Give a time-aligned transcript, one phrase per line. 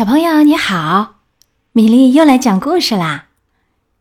[0.00, 1.16] 小朋友你好，
[1.72, 3.26] 米粒又来讲故事啦。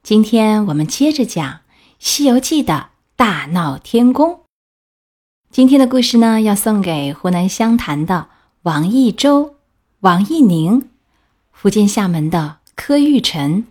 [0.01, 1.45] 今天我们接着讲
[1.99, 4.45] 《西游记》的大闹天宫。
[5.51, 8.29] 今天的故事呢，要送给湖南湘潭的
[8.61, 9.57] 王一舟、
[9.99, 10.87] 王一宁，
[11.51, 13.67] 福建厦门的柯玉晨，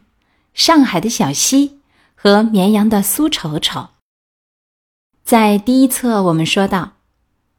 [0.52, 1.80] 上海的小溪
[2.14, 3.88] 和绵阳的苏丑丑。
[5.24, 6.92] 在第一册，我们说到，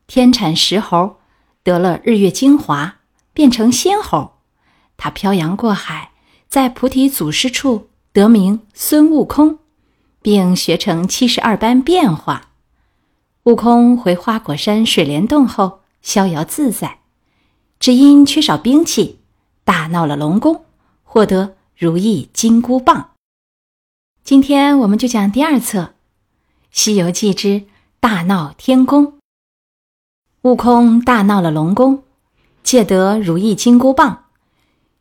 [0.05, 1.17] 天产石猴
[1.63, 2.97] 得了日月精华，
[3.33, 4.35] 变成仙猴。
[4.99, 6.11] 他漂洋过海，
[6.49, 9.59] 在菩提祖师处得名孙悟空，
[10.21, 12.49] 并学成七十二般变化。
[13.43, 16.99] 悟空回花果山水帘洞后，逍遥自在，
[17.79, 19.19] 只因缺少兵器，
[19.63, 20.65] 大闹了龙宫，
[21.03, 23.11] 获得如意金箍棒。
[24.21, 25.81] 今天我们就讲第二册
[26.71, 27.63] 《西游记之
[28.01, 29.05] 大闹天宫》。
[30.41, 32.03] 悟空大闹了龙宫，
[32.63, 34.25] 借得如意金箍棒。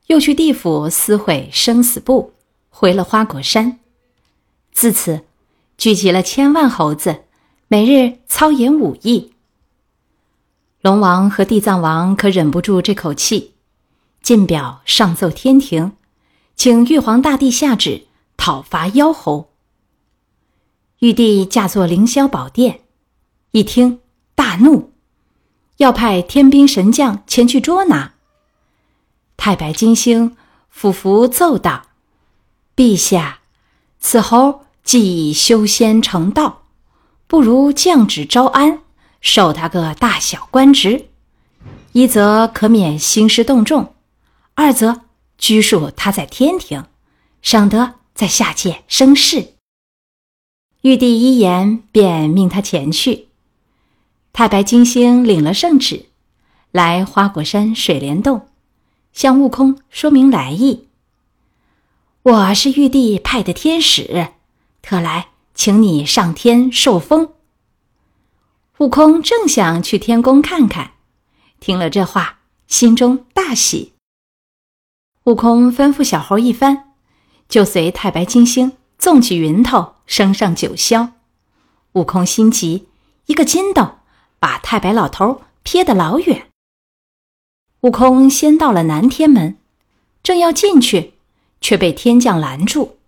[0.09, 2.33] 又去地府撕毁生死簿，
[2.71, 3.79] 回了花果山。
[4.73, 5.25] 自此，
[5.77, 7.25] 聚集了千万猴子，
[7.69, 9.35] 每日操演武艺。
[10.81, 13.53] 龙王和地藏王可忍不住这口气，
[14.23, 15.93] 进表上奏天庭，
[16.57, 18.07] 请玉皇大帝下旨
[18.39, 19.51] 讨伐妖猴。
[21.01, 22.81] 玉帝驾坐凌霄宝殿，
[23.51, 24.01] 一听
[24.35, 24.93] 大怒，
[25.77, 28.15] 要派天兵神将前去捉拿。
[29.39, 30.37] 太白金星
[30.69, 31.85] 俯伏奏道
[32.77, 33.39] ：“陛下，
[34.01, 36.65] 此猴既已修仙成道，
[37.29, 38.81] 不如降旨招安，
[39.21, 41.07] 授他个大小官职。
[41.93, 43.95] 一则可免兴师动众，
[44.55, 45.03] 二则
[45.39, 46.85] 拘束他在天庭，
[47.41, 49.55] 省得在下界生事。”
[50.83, 53.29] 玉帝一言，便命他前去。
[54.33, 56.07] 太白金星领了圣旨，
[56.73, 58.48] 来花果山水帘洞。
[59.19, 60.87] 向悟空说明来意。
[62.23, 64.29] 我是玉帝派的天使，
[64.81, 67.33] 特来请你上天受封。
[68.77, 70.93] 悟空正想去天宫看看，
[71.59, 73.95] 听了这话，心中大喜。
[75.25, 76.93] 悟空吩咐小猴一番，
[77.49, 81.11] 就随太白金星纵起云头升上九霄。
[81.95, 82.87] 悟空心急，
[83.27, 83.97] 一个筋斗
[84.39, 86.48] 把太白老头撇得老远。
[87.83, 89.57] 悟空先到了南天门，
[90.23, 91.15] 正要进去，
[91.61, 92.99] 却被天将拦住。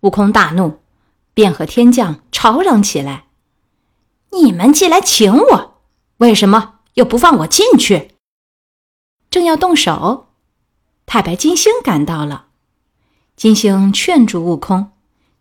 [0.00, 0.80] 悟空大怒，
[1.32, 3.24] 便和天将吵嚷起来
[4.32, 5.80] ：“你们既来请我，
[6.18, 8.10] 为什么又不放我进去？”
[9.30, 10.28] 正要动手，
[11.06, 12.48] 太白金星赶到了，
[13.36, 14.92] 金星劝住悟空，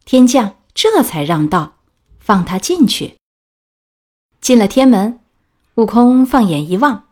[0.05, 1.79] 天将这才让道，
[2.19, 3.17] 放他进去。
[4.39, 5.19] 进了天门，
[5.75, 7.08] 悟空放眼一望。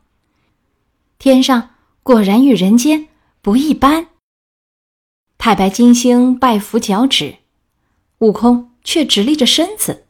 [1.19, 1.72] 天上
[2.03, 3.07] 果然与人间
[3.41, 4.07] 不一般。
[5.38, 7.38] 太白金星拜伏脚趾，
[8.19, 10.05] 悟空却直立着身子。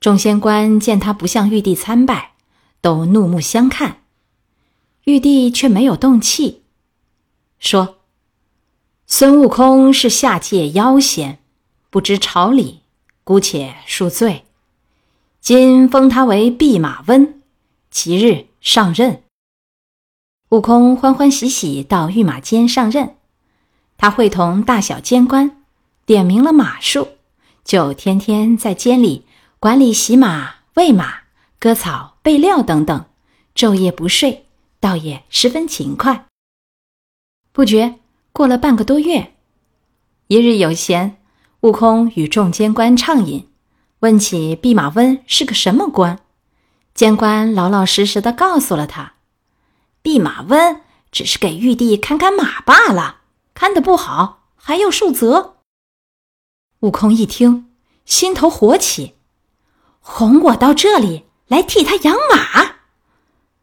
[0.00, 2.32] 众仙官见他不向玉帝参拜，
[2.80, 4.02] 都怒目相看。
[5.04, 6.62] 玉帝却没有动气，
[7.58, 7.98] 说
[9.06, 11.38] ：“孙悟空是下界妖仙，
[11.90, 12.80] 不知朝礼，
[13.22, 14.44] 姑且恕罪。
[15.40, 17.40] 今封他为弼马温，
[17.90, 19.22] 即日上任。”
[20.50, 23.16] 悟空欢欢喜喜到御马监上任，
[23.96, 25.64] 他会同大小监官
[26.04, 27.08] 点明了马术，
[27.64, 29.24] 就天天在监里
[29.58, 31.14] 管理洗马、喂马、
[31.58, 33.06] 割草、备料等等，
[33.56, 34.46] 昼夜不睡，
[34.78, 36.26] 倒也十分勤快。
[37.50, 37.98] 不觉
[38.30, 39.34] 过了半个多月，
[40.28, 41.16] 一日有闲，
[41.62, 43.48] 悟空与众监官畅饮，
[43.98, 46.20] 问起弼马温是个什么官，
[46.94, 49.15] 监官老老实实的告诉了他。
[50.06, 53.22] 弼马温只是给玉帝看看马罢了，
[53.54, 55.56] 看得不好还要受责。
[56.78, 57.72] 悟空一听，
[58.04, 59.16] 心头火起，
[59.98, 62.76] 哄我到这里来替他养马，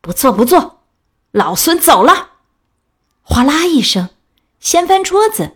[0.01, 0.81] 不错不错，
[1.31, 2.31] 老孙走了。
[3.21, 4.09] 哗啦一声，
[4.59, 5.55] 掀翻桌子，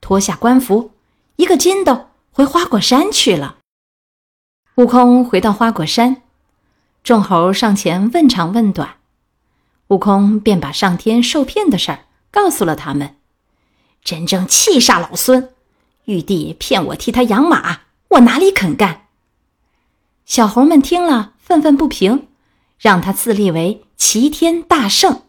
[0.00, 0.92] 脱下官服，
[1.34, 3.56] 一个筋斗回花果山去了。
[4.76, 6.22] 悟空回到花果山，
[7.02, 8.97] 众猴上前问长问短。
[9.88, 13.16] 悟空便把上天受骗的事儿告诉了他们，
[14.04, 15.50] 真正气煞老孙。
[16.04, 19.06] 玉帝骗我替他养马，我哪里肯干？
[20.24, 22.28] 小猴们听了愤愤不平，
[22.78, 25.22] 让他自立为齐天大圣，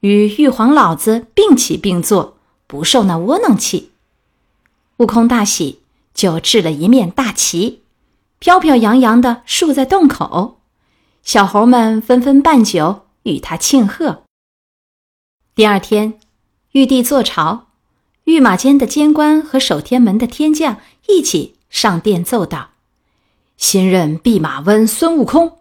[0.00, 3.92] 与玉皇老子并起并坐，不受那窝囊气。
[4.98, 5.80] 悟空大喜，
[6.14, 7.82] 就制了一面大旗，
[8.38, 10.60] 飘飘扬扬的竖在洞口。
[11.24, 13.05] 小猴们纷纷办酒。
[13.26, 14.22] 与他庆贺。
[15.54, 16.18] 第二天
[16.72, 17.66] 玉帝坐朝，
[18.24, 20.78] 御马监的监官和守天门的天将
[21.08, 22.70] 一起上殿奏道
[23.58, 25.58] ：“新任弼马温孙悟空，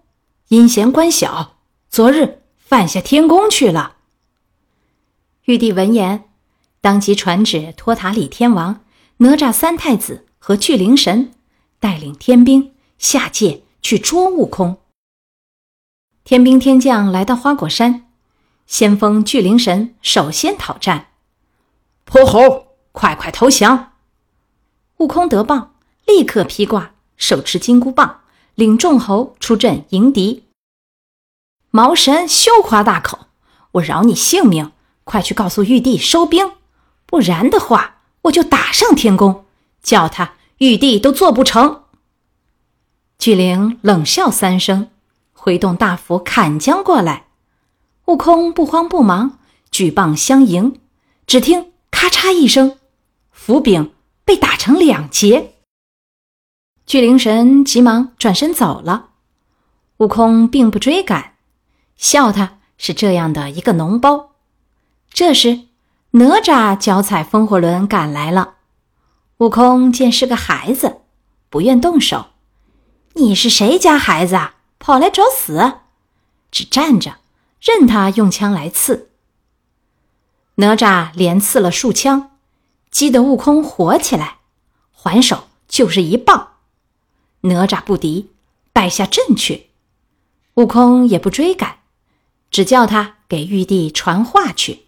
[0.49, 1.57] 阴险官小，
[1.89, 3.97] 昨日犯下天宫去了。”
[5.45, 6.25] 玉帝闻言，
[6.81, 8.81] 当即传旨托塔李天王、
[9.17, 11.31] 哪吒三太子和巨灵神，
[11.79, 14.77] 带领天兵下界去捉悟空。
[16.25, 18.07] 天兵天将来到花果山，
[18.65, 21.09] 先锋巨灵神首先讨战。
[22.03, 23.91] 泼猴，快快投降！
[24.97, 25.75] 悟空得棒，
[26.07, 28.21] 立刻披挂，手持金箍棒，
[28.55, 30.45] 领众猴出阵迎敌。
[31.69, 33.27] 毛神休夸大口，
[33.73, 34.71] 我饶你性命，
[35.03, 36.53] 快去告诉玉帝收兵，
[37.05, 39.45] 不然的话，我就打上天宫，
[39.83, 41.83] 叫他玉帝都做不成。
[43.19, 44.89] 巨灵冷笑三声。
[45.45, 47.27] 挥动大斧砍将过来，
[48.05, 49.37] 悟空不慌不忙，
[49.69, 50.81] 举棒相迎。
[51.27, 52.79] 只听咔嚓一声，
[53.29, 53.93] 斧柄
[54.23, 55.53] 被打成两截。
[56.87, 59.09] 巨灵神急忙转身走了，
[59.97, 61.35] 悟空并不追赶，
[61.95, 64.31] 笑他是这样的一个脓包。
[65.13, 65.67] 这时，
[66.09, 68.55] 哪吒脚踩风火轮赶来了。
[69.37, 71.01] 悟空见是个孩子，
[71.51, 72.29] 不愿动手。
[73.13, 74.54] 你是谁家孩子啊？
[74.85, 75.79] 跑来找死，
[76.51, 77.15] 只站着，
[77.59, 79.09] 任他用枪来刺。
[80.57, 82.37] 哪吒连刺了数枪，
[82.91, 84.41] 激得悟空火起来，
[84.91, 86.57] 还手就是一棒。
[87.41, 88.29] 哪吒不敌，
[88.73, 89.71] 败下阵去。
[90.53, 91.79] 悟空也不追赶，
[92.51, 94.85] 只叫他给玉帝传话去，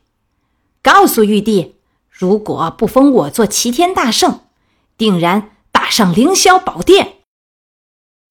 [0.84, 1.74] 告诉玉帝，
[2.12, 4.42] 如果不封我做齐天大圣，
[4.96, 7.17] 定然打上凌霄宝殿。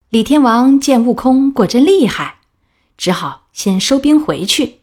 [0.08, 2.38] 李天王见悟空果真厉害，
[2.96, 4.82] 只好先收兵回去，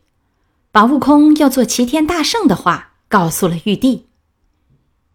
[0.70, 4.08] 把悟空要做齐天大圣的话告诉了玉帝。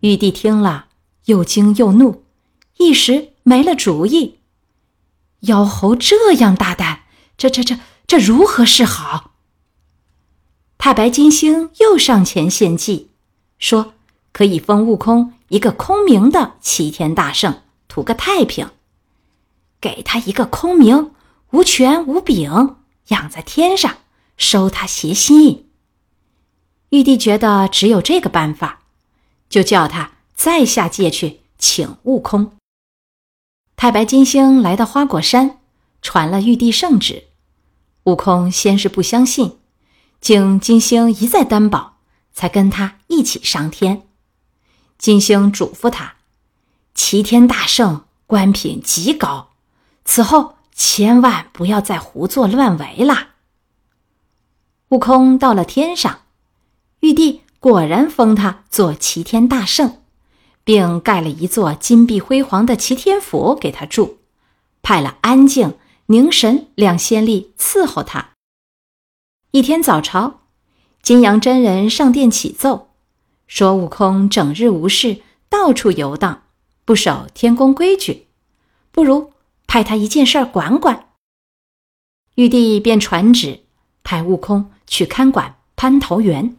[0.00, 0.86] 玉帝听了，
[1.26, 2.24] 又惊又怒，
[2.78, 4.38] 一时没了主意。
[5.40, 7.02] 妖猴这样大胆，
[7.36, 9.32] 这这这这如何是好？
[10.78, 13.10] 太白金星又上前献计，
[13.58, 13.92] 说
[14.32, 18.70] 可以封悟空一个空名的齐天大圣，图个太平。
[19.80, 21.12] 给他一个空名，
[21.50, 22.76] 无权无柄，
[23.08, 23.98] 养在天上，
[24.36, 25.68] 收他邪心。
[26.90, 28.80] 玉帝觉得只有这个办法，
[29.48, 32.52] 就叫他再下界去请悟空。
[33.76, 35.58] 太白金星来到花果山，
[36.02, 37.24] 传了玉帝圣旨。
[38.04, 39.58] 悟空先是不相信，
[40.20, 41.98] 经金星一再担保，
[42.32, 44.08] 才跟他一起上天。
[44.96, 46.14] 金星嘱咐他：
[46.94, 49.47] 齐天大圣官品极高。
[50.08, 53.28] 此后千万不要再胡作乱为了。
[54.88, 56.20] 悟空到了天上，
[57.00, 60.00] 玉帝果然封他做齐天大圣，
[60.64, 64.16] 并盖了一座金碧辉煌的齐天府给他住，
[64.80, 65.74] 派了安静、
[66.06, 68.30] 凝神两仙吏伺候他。
[69.50, 70.40] 一天早朝，
[71.02, 72.88] 金阳真人上殿启奏，
[73.46, 75.20] 说悟空整日无事，
[75.50, 76.44] 到处游荡，
[76.86, 78.28] 不守天宫规矩，
[78.90, 79.34] 不如。
[79.68, 81.10] 派他一件事儿管管。
[82.34, 83.60] 玉帝便传旨，
[84.02, 86.56] 派悟空去看管蟠桃园。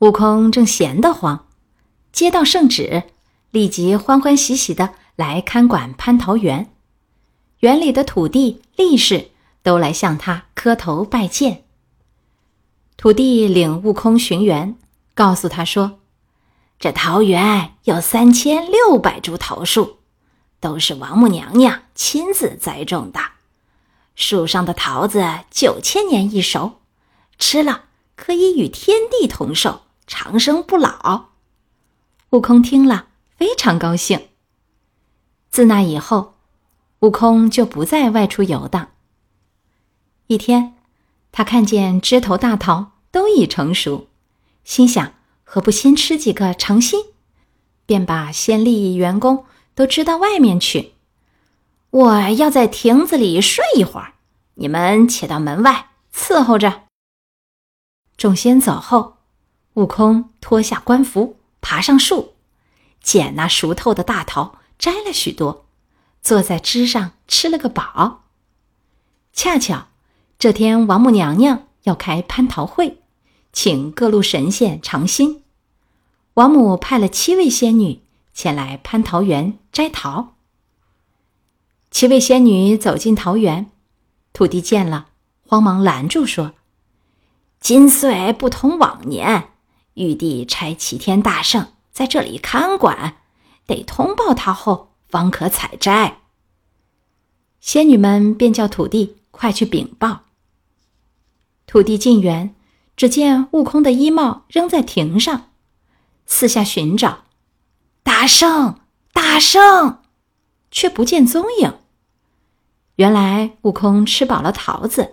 [0.00, 1.46] 悟空正闲得慌，
[2.12, 3.04] 接到圣旨，
[3.50, 6.70] 立即欢欢喜喜的来看管蟠桃园。
[7.60, 9.30] 园里的土地、力士
[9.62, 11.64] 都来向他磕头拜见。
[12.96, 14.76] 土地领悟空寻园，
[15.14, 16.00] 告诉他说
[16.78, 19.96] ：“这桃园有三千六百株桃树。”
[20.60, 23.18] 都是王母娘娘亲自栽种的，
[24.14, 26.80] 树上的桃子九千年一熟，
[27.38, 31.30] 吃了可以与天地同寿，长生不老。
[32.30, 34.28] 悟空听了非常高兴。
[35.50, 36.34] 自那以后，
[37.00, 38.90] 悟空就不再外出游荡。
[40.26, 40.74] 一天，
[41.32, 44.08] 他看见枝头大桃都已成熟，
[44.62, 47.00] 心想何不先吃几个尝新，
[47.86, 49.46] 便把先吏员工。
[49.80, 50.92] 都支到外面去，
[51.88, 54.12] 我要在亭子里睡一会儿，
[54.56, 56.82] 你们且到门外伺候着。
[58.18, 59.16] 众仙走后，
[59.72, 62.34] 悟空脱下官服，爬上树，
[63.02, 65.64] 捡那熟透的大桃，摘了许多，
[66.20, 68.24] 坐在枝上吃了个饱。
[69.32, 69.86] 恰巧
[70.38, 72.98] 这天王母娘娘要开蟠桃会，
[73.50, 75.42] 请各路神仙尝新，
[76.34, 78.02] 王母派了七位仙女。
[78.32, 80.34] 前来蟠桃园摘桃。
[81.90, 83.70] 七位仙女走进桃园，
[84.32, 85.08] 土地见了，
[85.46, 86.54] 慌忙拦住说
[87.60, 89.50] ：“今岁不同往年，
[89.94, 93.16] 玉帝差齐天大圣在这里看管，
[93.66, 96.18] 得通报他后方可采摘。”
[97.60, 100.22] 仙女们便叫土地快去禀报。
[101.66, 102.54] 土地进园，
[102.96, 105.50] 只见悟空的衣帽扔在亭上，
[106.26, 107.24] 四下寻找，
[108.02, 108.80] 大圣，
[109.22, 109.98] 大圣，
[110.70, 111.74] 却不见踪影。
[112.94, 115.12] 原来悟空吃饱了桃子，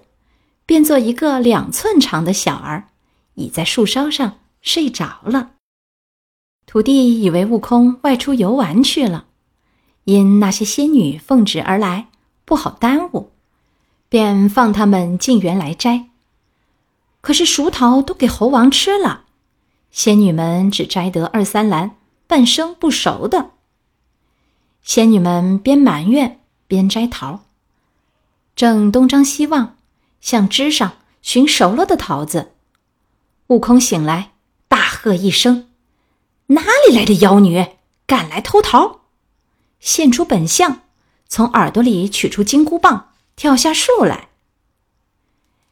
[0.66, 2.88] 变做一个两寸长的小儿，
[3.34, 5.52] 倚在树梢上睡着了。
[6.66, 9.26] 土地以为悟空外出游玩去了，
[10.06, 12.08] 因那些仙女奉旨而来，
[12.46, 13.32] 不好耽误，
[14.08, 16.06] 便放他们进园来摘。
[17.20, 19.26] 可是熟桃都给猴王吃了，
[19.92, 23.52] 仙女们只摘得二三篮半生不熟的。
[24.88, 27.42] 仙女们边埋怨边摘桃，
[28.56, 29.76] 正东张西望，
[30.22, 32.54] 向枝上寻熟了的桃子。
[33.48, 34.32] 悟空醒来，
[34.70, 35.68] 大喝一声
[36.48, 37.66] ：“哪里来的妖女，
[38.06, 39.02] 敢来偷桃！”
[39.82, 40.84] 现出本相，
[41.28, 44.30] 从耳朵里取出金箍棒，跳下树来。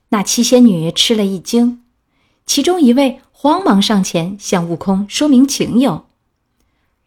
[0.09, 1.85] 那七仙女吃了一惊，
[2.45, 6.04] 其中一位慌忙上前向悟空说明情由：“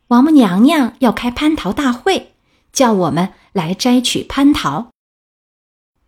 [0.09, 2.33] 王母娘娘要开蟠桃大会，
[2.73, 4.89] 叫我们来摘取蟠桃。”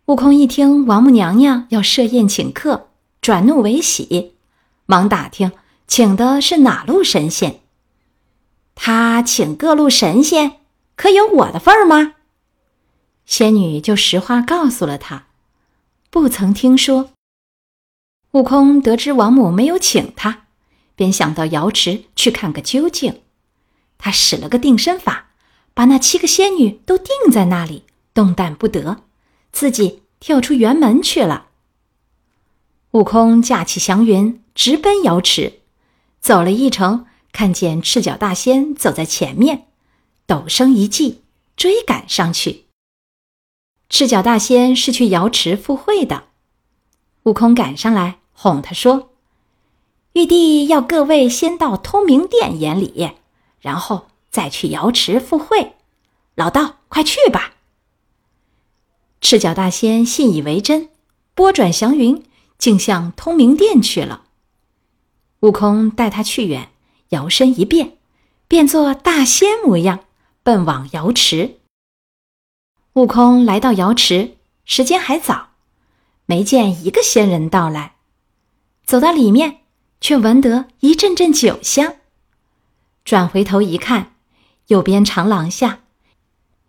[0.05, 2.89] 悟空一听王母娘娘要设宴请客，
[3.21, 4.33] 转怒为喜，
[4.87, 5.51] 忙打听
[5.87, 7.59] 请的是哪路神仙。
[8.73, 10.53] 他请各路神仙，
[10.95, 12.15] 可有我的份儿吗？
[13.27, 15.27] 仙女就实话告诉了他。
[16.09, 17.11] 不曾听说。
[18.31, 20.47] 悟空得知王母没有请他，
[20.95, 23.21] 便想到瑶池去看个究竟。
[24.03, 25.29] 他使了个定身法，
[25.75, 27.83] 把那七个仙女都定在那里，
[28.15, 29.03] 动弹不得，
[29.51, 31.49] 自己跳出园门去了。
[32.91, 35.59] 悟空驾起祥云，直奔瑶池，
[36.19, 39.67] 走了一程，看见赤脚大仙走在前面，
[40.25, 41.21] 陡声一计，
[41.55, 42.65] 追赶上去。
[43.87, 46.23] 赤脚大仙是去瑶池赴会的，
[47.23, 49.11] 悟空赶上来哄他说
[50.13, 53.13] ：“玉帝要各位先到通明殿演礼，
[53.61, 55.75] 然后再去瑶池赴会。
[56.35, 57.53] 老道，快去吧！”
[59.21, 60.89] 赤脚大仙信以为真，
[61.35, 62.25] 拨转祥云，
[62.57, 64.23] 竟向通明殿去了。
[65.41, 66.71] 悟空带他去远，
[67.09, 67.97] 摇身一变，
[68.47, 70.05] 变作大仙模样，
[70.43, 71.59] 奔往瑶池。
[72.93, 75.49] 悟空来到瑶池，时间还早，
[76.25, 77.95] 没见一个仙人到来。
[78.85, 79.61] 走到里面，
[80.01, 81.95] 却闻得一阵阵酒香。
[83.03, 84.13] 转回头一看，
[84.67, 85.79] 右边长廊下，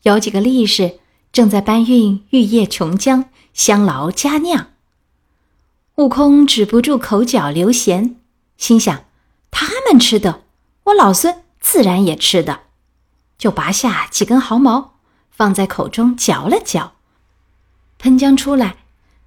[0.02, 0.98] 有几个力士
[1.32, 4.68] 正在搬运玉液琼浆、香醪佳酿。
[5.96, 8.14] 悟空止不住口角流涎，
[8.56, 9.04] 心想：
[9.50, 10.42] 他们吃的，
[10.84, 12.62] 我老孙自然也吃的，
[13.36, 14.92] 就拔下几根毫毛。
[15.34, 16.92] 放在口中嚼了嚼，
[17.98, 18.76] 喷浆出来，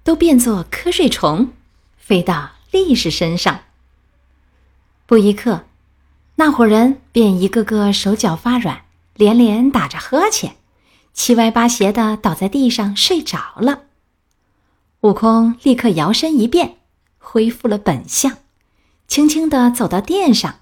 [0.04, 1.52] 都变作瞌睡虫，
[1.98, 3.62] 飞到力士身上。
[5.04, 5.64] 不一刻，
[6.38, 8.82] 那伙人便一个个手脚发软，
[9.14, 10.56] 连连打着呵欠，
[11.14, 13.84] 七歪八斜的倒在地上睡着了。
[15.00, 16.76] 悟空立刻摇身一变，
[17.18, 18.36] 恢复了本相，
[19.08, 20.56] 轻轻地走到殿上，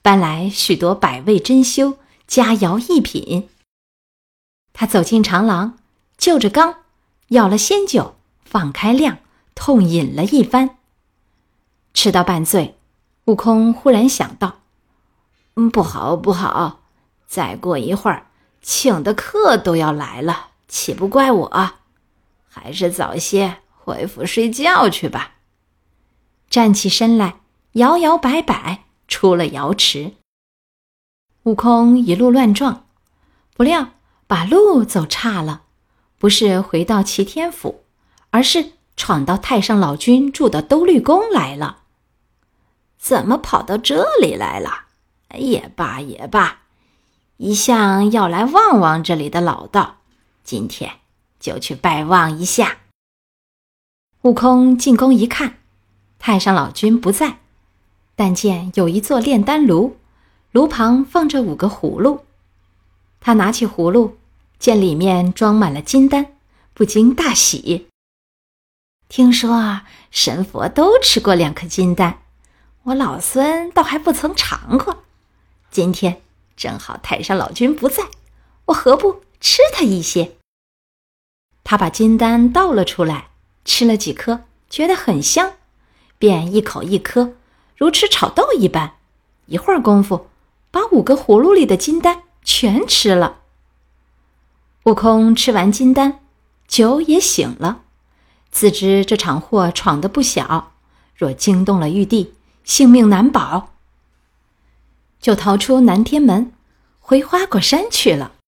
[0.00, 1.96] 搬来许多百味珍馐、
[2.28, 3.48] 佳肴异品。
[4.72, 5.78] 他走进长廊，
[6.16, 6.76] 就着缸，
[7.28, 8.14] 舀了仙酒，
[8.44, 9.18] 放开量，
[9.56, 10.76] 痛饮了一番。
[11.92, 12.76] 吃到半醉，
[13.24, 14.60] 悟空忽然想到：“，
[15.56, 16.82] 嗯不好，不好！
[17.26, 18.28] 再过一会儿，
[18.62, 21.72] 请的客都要来了，岂不怪我？
[22.48, 25.36] 还是早些回府睡觉去吧。”
[26.48, 27.40] 站起身来，
[27.72, 30.12] 摇摇摆摆出了瑶池。
[31.42, 32.86] 悟空一路乱撞，
[33.56, 33.88] 不料。
[34.28, 35.62] 把路走差了，
[36.18, 37.84] 不是回到齐天府，
[38.30, 41.84] 而是闯到太上老君住的兜率宫来了。
[42.98, 44.85] 怎么跑到这里来了？
[45.34, 46.60] 也罢也罢，
[47.36, 49.98] 一向要来望望这里的老道，
[50.44, 50.92] 今天
[51.40, 52.78] 就去拜望一下。
[54.22, 55.58] 悟空进宫一看，
[56.18, 57.38] 太上老君不在，
[58.14, 59.98] 但见有一座炼丹炉，
[60.52, 62.24] 炉旁放着五个葫芦。
[63.20, 64.16] 他拿起葫芦，
[64.58, 66.34] 见里面装满了金丹，
[66.72, 67.88] 不禁大喜。
[69.08, 72.18] 听说神佛都吃过两颗金丹，
[72.84, 75.04] 我老孙倒还不曾尝过。
[75.70, 76.22] 今天
[76.56, 78.04] 正好太上老君不在，
[78.66, 80.36] 我何不吃他一些？
[81.64, 83.28] 他把金丹倒了出来，
[83.64, 85.54] 吃了几颗，觉得很香，
[86.18, 87.34] 便一口一颗，
[87.76, 88.94] 如吃炒豆一般，
[89.46, 90.28] 一会儿功夫，
[90.70, 93.40] 把五个葫芦里的金丹全吃了。
[94.84, 96.20] 悟空吃完金丹，
[96.68, 97.82] 酒也醒了，
[98.50, 100.72] 自知这场祸闯得不小，
[101.14, 103.74] 若惊动了玉帝，性命难保，
[105.20, 106.52] 就逃出南天门，
[106.98, 108.32] 回花果山去了。《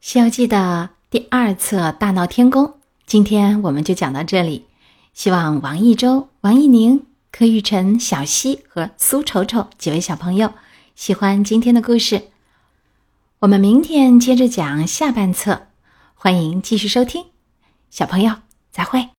[0.00, 2.64] 西游记》的第二册《大闹天宫》，
[3.06, 4.66] 今天我们就讲到这里。
[5.12, 10.54] 希望王一舟、王一宁、柯玉晨、小溪和苏丑丑几位小朋友
[10.94, 12.28] 喜欢今天的故事。
[13.40, 15.66] 我们明天接着讲下半册，
[16.14, 17.26] 欢迎继续收听。
[17.90, 18.36] 小朋友，
[18.70, 19.08] 再会。